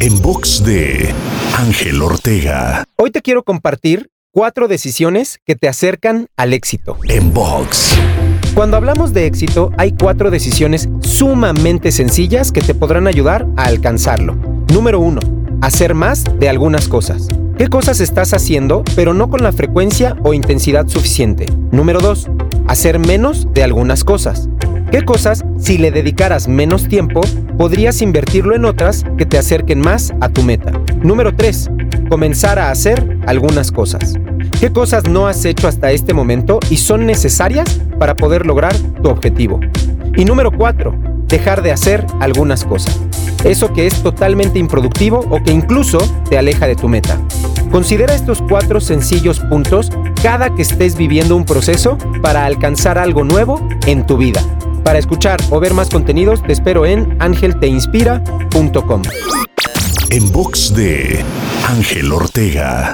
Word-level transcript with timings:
En 0.00 0.20
box 0.20 0.64
de 0.64 1.12
Ángel 1.56 2.02
Ortega. 2.02 2.84
Hoy 2.96 3.10
te 3.10 3.22
quiero 3.22 3.42
compartir 3.42 4.10
cuatro 4.32 4.68
decisiones 4.68 5.38
que 5.44 5.54
te 5.54 5.68
acercan 5.68 6.26
al 6.36 6.52
éxito. 6.52 6.98
En 7.08 7.32
box. 7.32 7.96
Cuando 8.54 8.76
hablamos 8.76 9.12
de 9.12 9.26
éxito, 9.26 9.70
hay 9.78 9.92
cuatro 9.92 10.30
decisiones 10.30 10.88
sumamente 11.00 11.92
sencillas 11.92 12.52
que 12.52 12.60
te 12.60 12.74
podrán 12.74 13.06
ayudar 13.06 13.46
a 13.56 13.64
alcanzarlo. 13.64 14.34
Número 14.72 15.00
uno, 15.00 15.20
hacer 15.60 15.94
más 15.94 16.24
de 16.38 16.48
algunas 16.48 16.88
cosas. 16.88 17.28
¿Qué 17.58 17.68
cosas 17.68 18.00
estás 18.00 18.32
haciendo, 18.32 18.82
pero 18.96 19.14
no 19.14 19.30
con 19.30 19.42
la 19.42 19.52
frecuencia 19.52 20.16
o 20.24 20.34
intensidad 20.34 20.88
suficiente? 20.88 21.46
Número 21.70 22.00
2. 22.00 22.28
Hacer 22.66 22.98
menos 22.98 23.46
de 23.52 23.62
algunas 23.62 24.04
cosas. 24.04 24.48
¿Qué 24.92 25.06
cosas, 25.06 25.42
si 25.58 25.78
le 25.78 25.90
dedicaras 25.90 26.48
menos 26.48 26.86
tiempo, 26.86 27.22
podrías 27.56 28.02
invertirlo 28.02 28.54
en 28.54 28.66
otras 28.66 29.06
que 29.16 29.24
te 29.24 29.38
acerquen 29.38 29.80
más 29.80 30.12
a 30.20 30.28
tu 30.28 30.42
meta? 30.42 30.70
Número 31.02 31.34
3. 31.34 31.70
Comenzar 32.10 32.58
a 32.58 32.70
hacer 32.70 33.16
algunas 33.26 33.72
cosas. 33.72 34.16
¿Qué 34.60 34.70
cosas 34.70 35.08
no 35.08 35.28
has 35.28 35.46
hecho 35.46 35.66
hasta 35.66 35.92
este 35.92 36.12
momento 36.12 36.60
y 36.68 36.76
son 36.76 37.06
necesarias 37.06 37.80
para 37.98 38.14
poder 38.14 38.44
lograr 38.44 38.76
tu 39.02 39.08
objetivo? 39.08 39.60
Y 40.14 40.26
número 40.26 40.52
4. 40.52 40.94
Dejar 41.26 41.62
de 41.62 41.72
hacer 41.72 42.04
algunas 42.20 42.62
cosas. 42.62 43.00
Eso 43.44 43.72
que 43.72 43.86
es 43.86 44.02
totalmente 44.02 44.58
improductivo 44.58 45.20
o 45.30 45.42
que 45.42 45.52
incluso 45.52 46.00
te 46.28 46.36
aleja 46.36 46.66
de 46.66 46.76
tu 46.76 46.90
meta. 46.90 47.18
Considera 47.70 48.14
estos 48.14 48.42
cuatro 48.42 48.78
sencillos 48.78 49.40
puntos 49.40 49.90
cada 50.22 50.54
que 50.54 50.60
estés 50.60 50.98
viviendo 50.98 51.34
un 51.34 51.46
proceso 51.46 51.96
para 52.20 52.44
alcanzar 52.44 52.98
algo 52.98 53.24
nuevo 53.24 53.66
en 53.86 54.04
tu 54.04 54.18
vida. 54.18 54.42
Para 54.84 54.98
escuchar 54.98 55.40
o 55.50 55.60
ver 55.60 55.74
más 55.74 55.88
contenidos 55.88 56.42
te 56.42 56.52
espero 56.52 56.86
en 56.86 57.16
angelteinspira.com. 57.20 59.02
En 60.10 60.32
box 60.32 60.74
de 60.74 61.24
Ángel 61.68 62.12
Ortega. 62.12 62.92